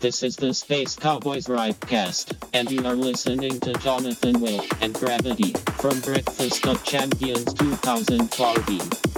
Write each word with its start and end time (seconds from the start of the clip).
This 0.00 0.22
is 0.22 0.36
the 0.36 0.54
Space 0.54 0.94
Cowboys 0.94 1.46
Ripecast, 1.46 2.34
and 2.52 2.70
you 2.70 2.86
are 2.86 2.94
listening 2.94 3.58
to 3.58 3.72
Jonathan 3.74 4.40
Will 4.40 4.62
and 4.80 4.94
Gravity 4.94 5.54
from 5.80 5.98
Breakfast 6.02 6.64
of 6.68 6.84
Champions 6.84 7.52
2014. 7.54 9.17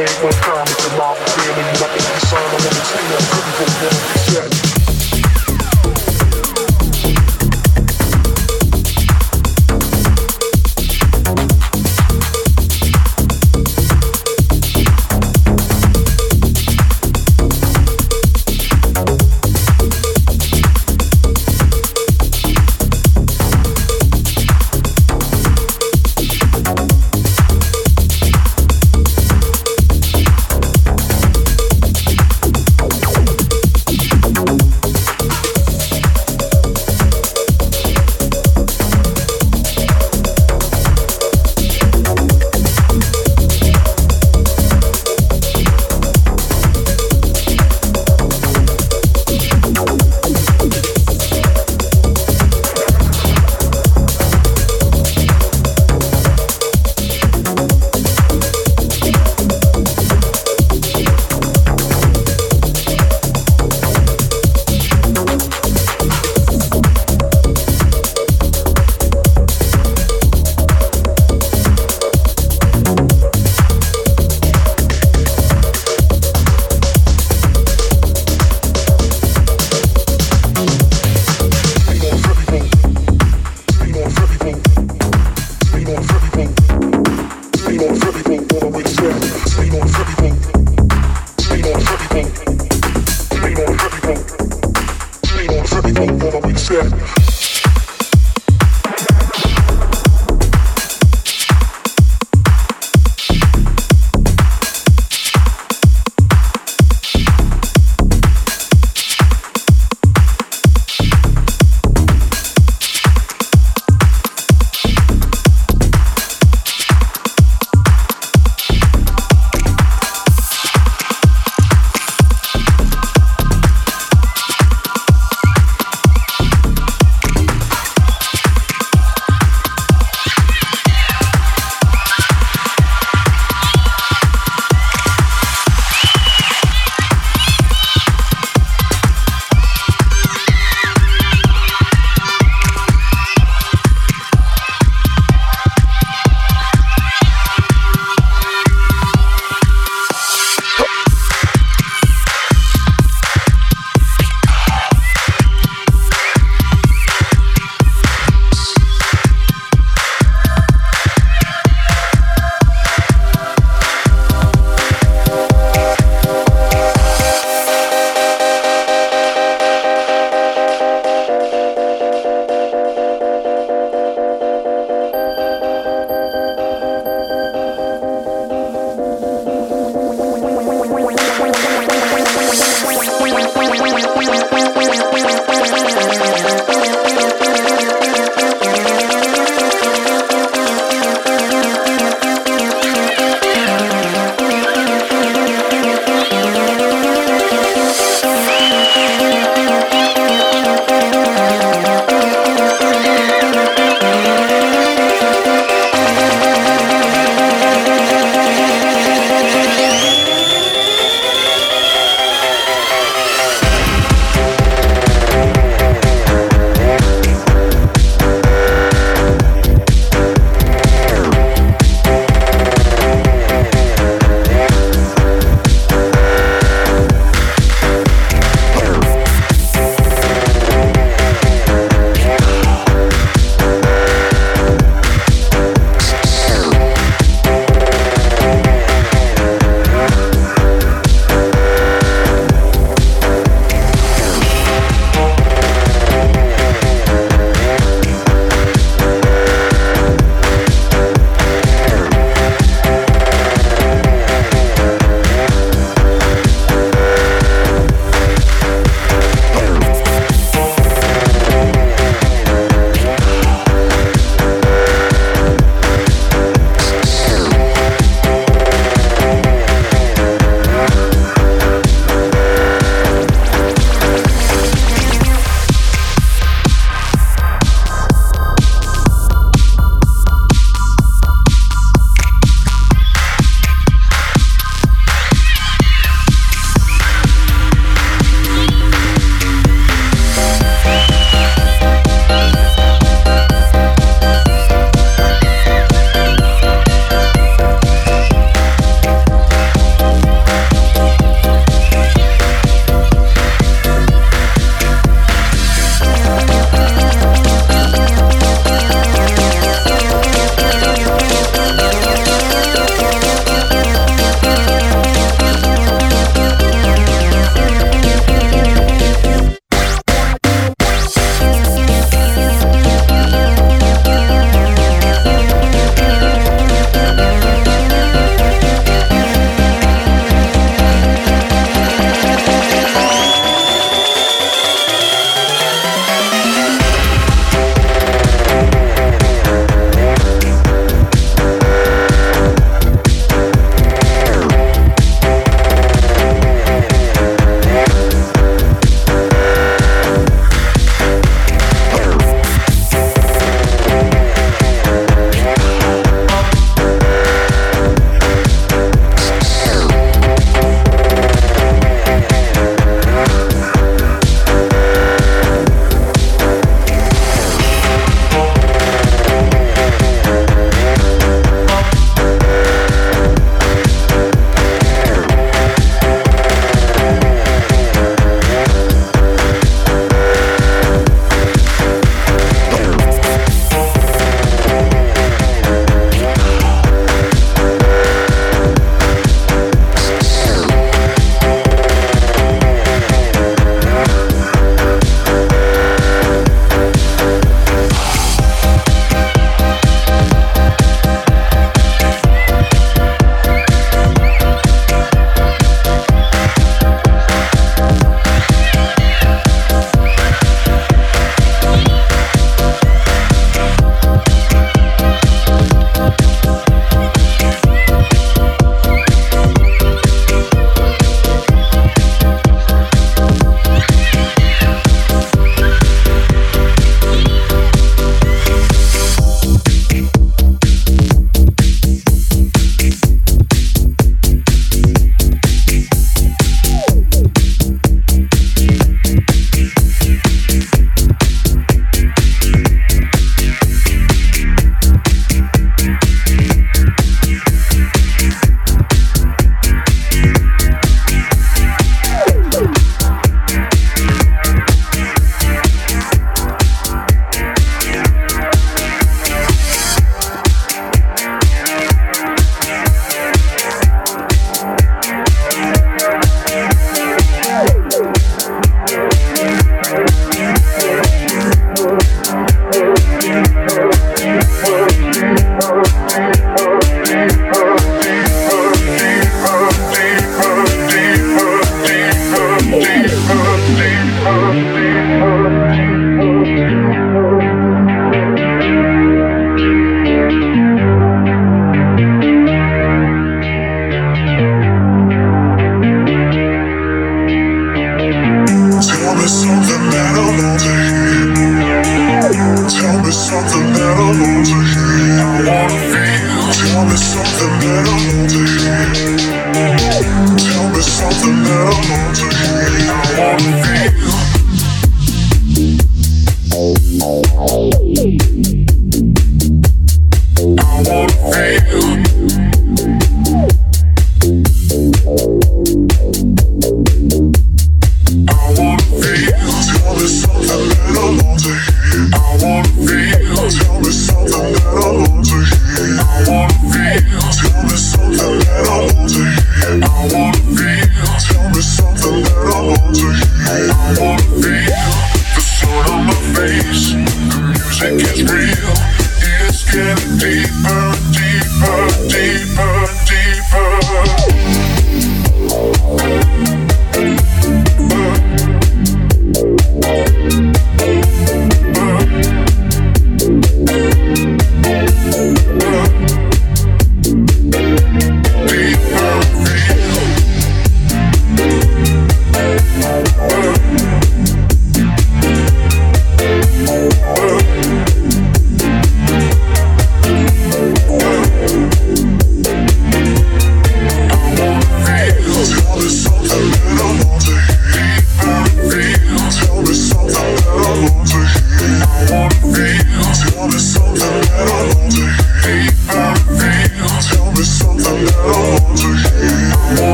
everything 0.00 0.24
will 0.24 0.32
come 0.32 0.66
tomorrow. 0.66 1.29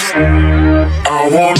I 0.00 1.28
want 1.32 1.57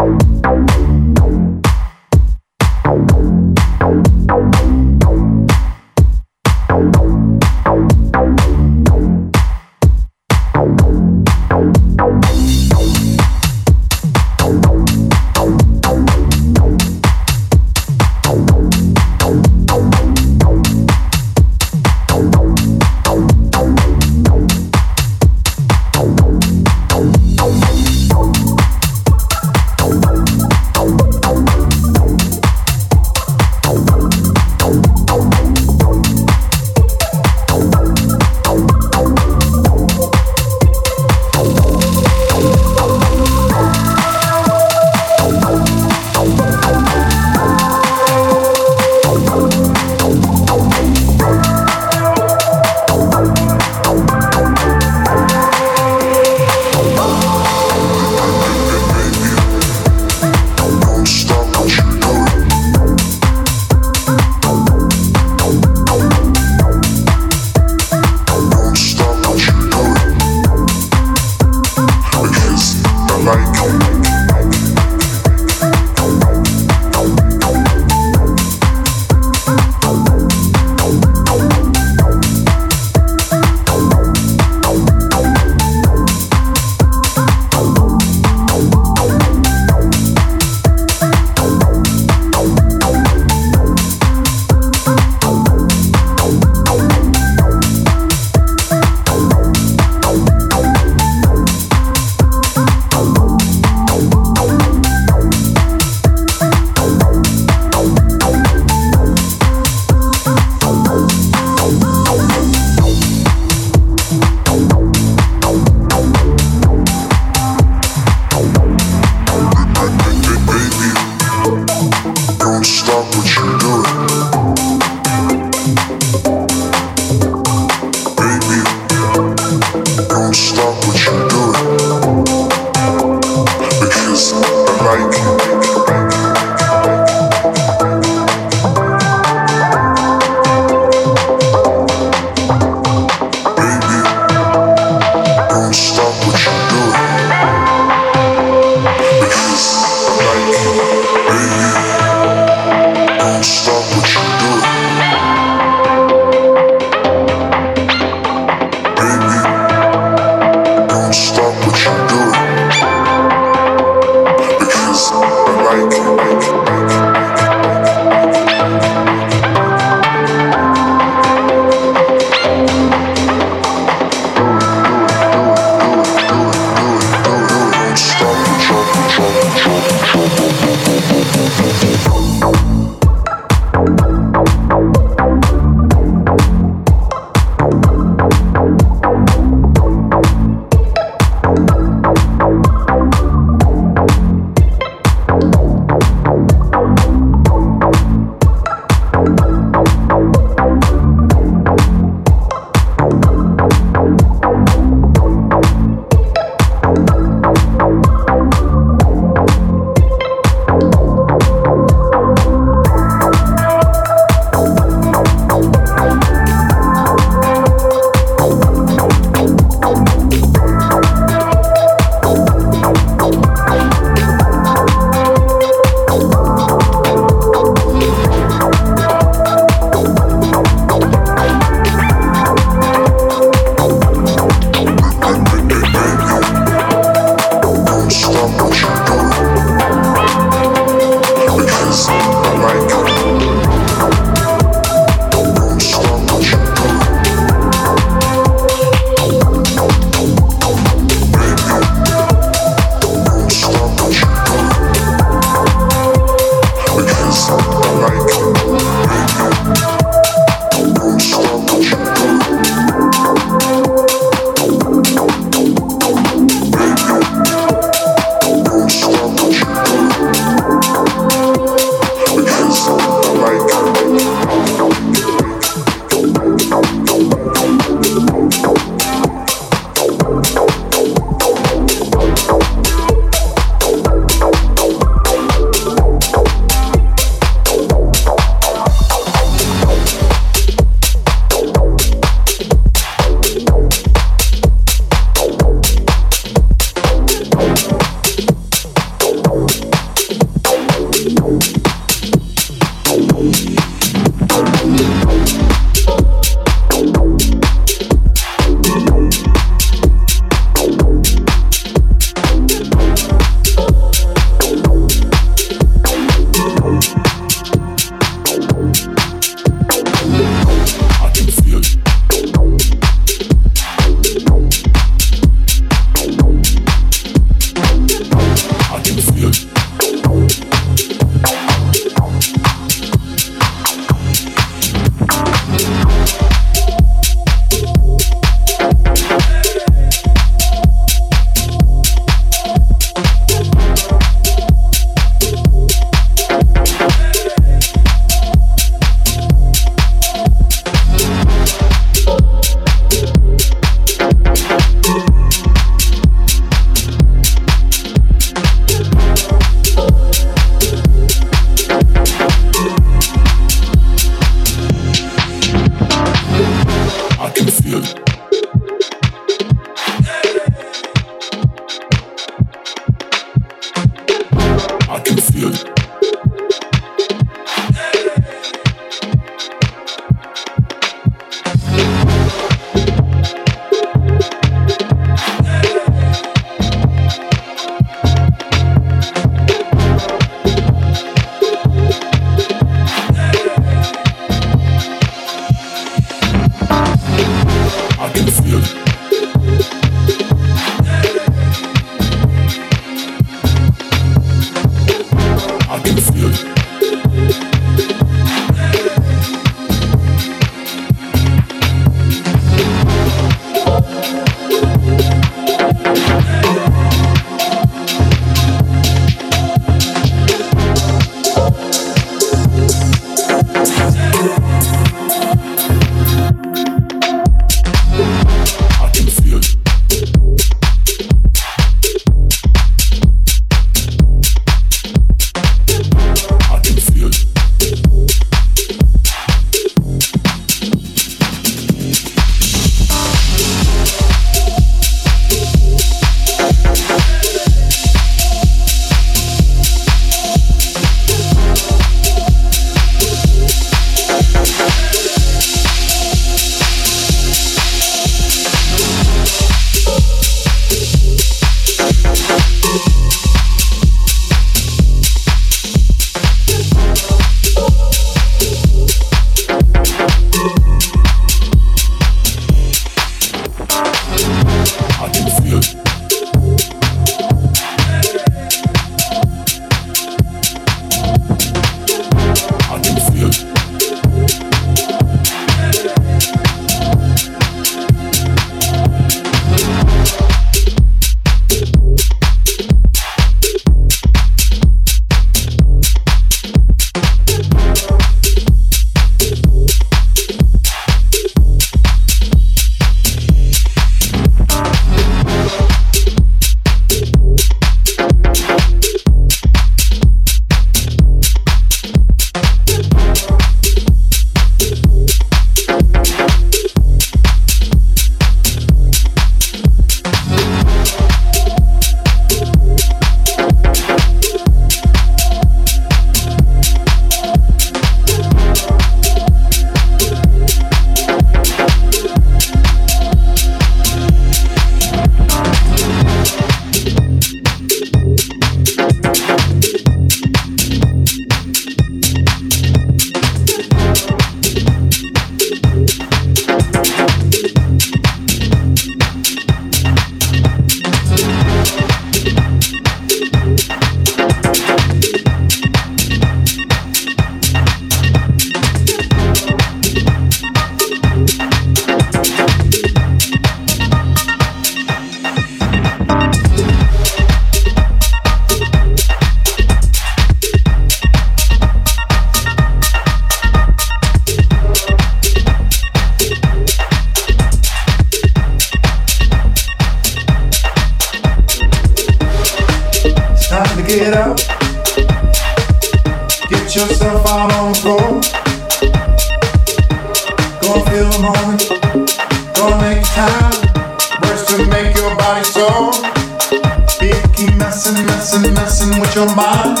your 599.35 599.55
mind. 599.55 600.00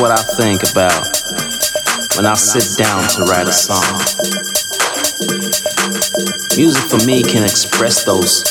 What 0.00 0.10
I 0.10 0.22
think 0.22 0.62
about 0.64 1.04
when 2.16 2.24
I 2.24 2.32
sit 2.32 2.78
down 2.78 3.04
to 3.16 3.22
write 3.28 3.46
a 3.46 3.52
song. 3.52 3.84
Music 6.56 6.84
for 6.88 7.04
me 7.04 7.22
can 7.22 7.44
express 7.44 8.04
those 8.04 8.44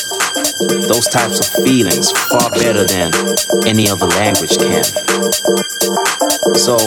those 0.86 1.08
types 1.08 1.40
of 1.42 1.64
feelings 1.64 2.12
far 2.30 2.50
better 2.50 2.84
than 2.86 3.10
any 3.66 3.90
other 3.90 4.06
language 4.14 4.58
can. 4.58 4.84
So 6.54 6.78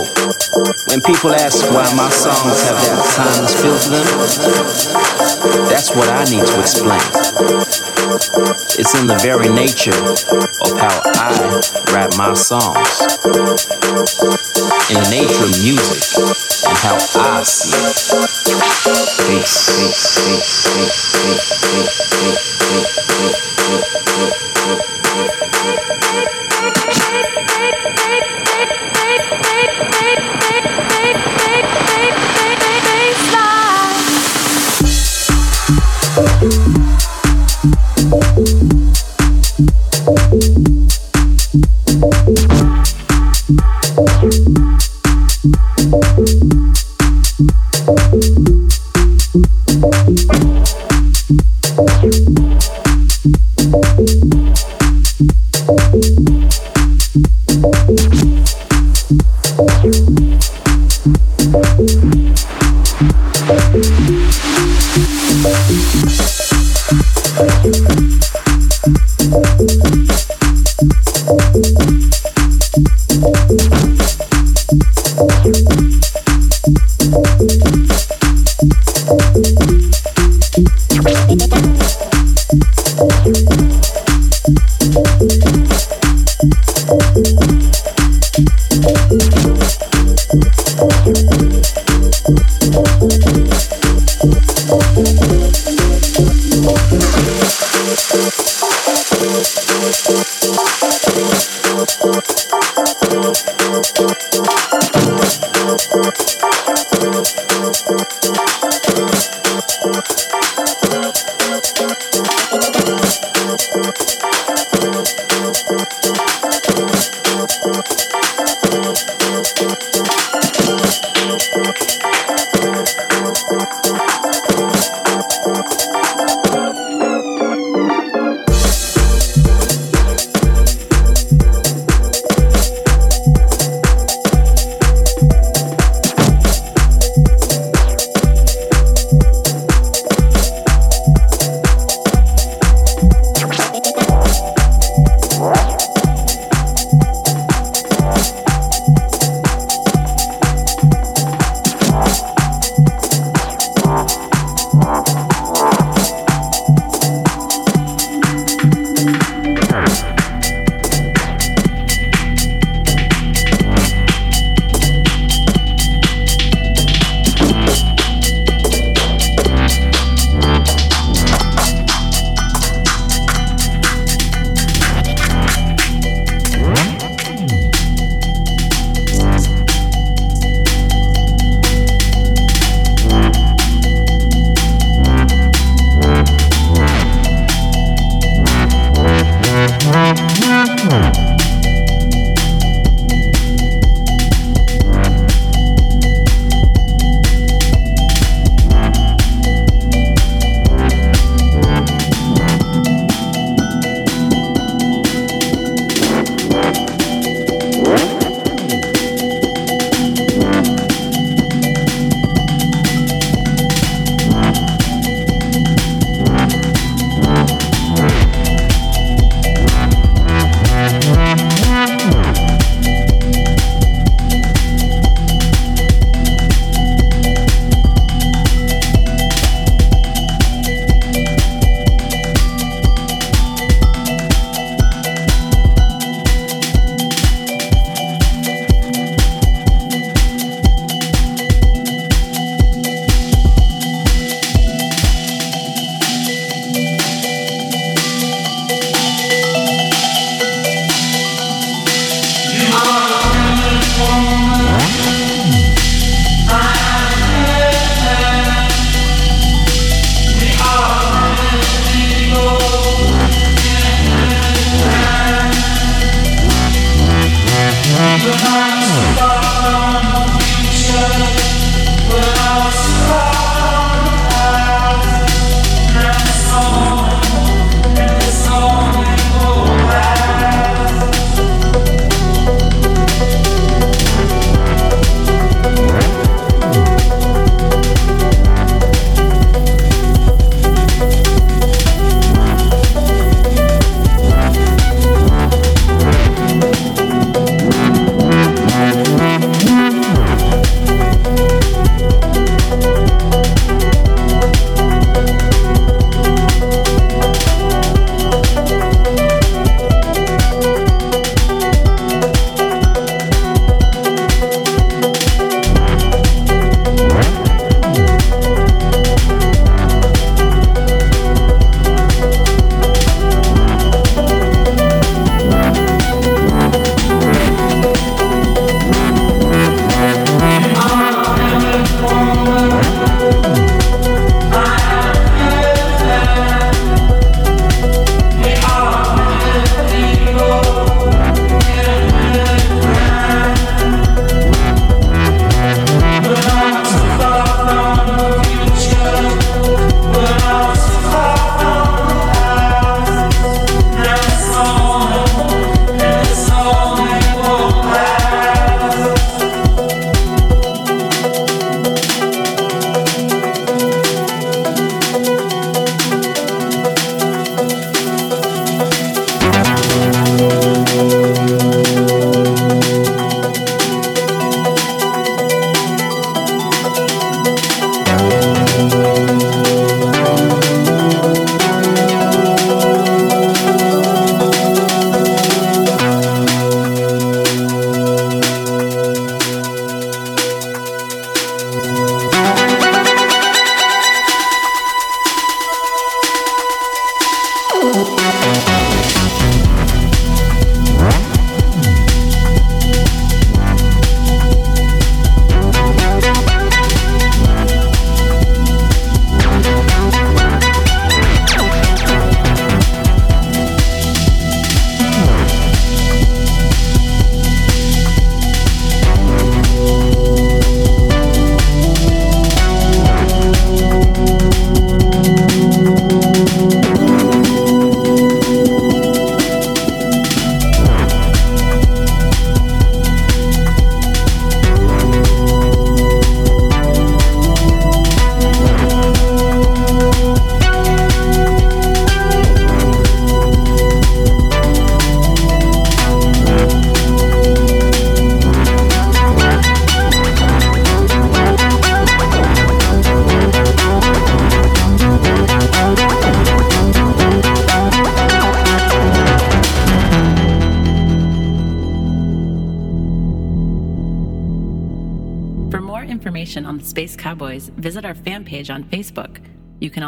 when 0.88 1.02
people 1.02 1.36
ask 1.36 1.60
why 1.68 1.84
my 2.00 2.10
songs 2.10 2.64
have 2.64 2.80
that 2.88 3.04
timeless 3.20 3.60
feel 3.60 3.78
to 3.78 3.90
them, 3.92 4.08
that's 5.84 5.98
what 5.98 6.08
I 6.08 6.24
need 6.32 6.46
to 6.48 6.60
explain. 6.62 7.02
It's 8.80 8.96
in 8.98 9.06
the 9.06 9.20
very 9.22 9.50
nature 9.50 9.92
of 9.92 10.80
how 10.80 11.02
I 11.04 11.60
write 11.92 12.16
my 12.18 12.34
songs. 12.36 13.02
In 14.88 14.96
the 14.96 15.10
nature 15.12 15.44
of 15.44 15.52
music 15.60 16.24
and 16.70 16.78
how 16.78 16.96
I 17.20 17.44
see 17.44 17.76
it. 17.76 18.00
Peace, 19.28 19.68
peace, 19.76 20.16
peace, 20.24 20.72
peace, 20.72 21.52
peace, 21.60 22.00
peace, 24.40 24.94
Space 24.94 25.03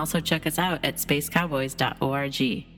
Also 0.05 0.19
check 0.19 0.45
us 0.45 0.59
out 0.59 0.85
at 0.85 0.97
spacecowboys.org. 0.97 2.74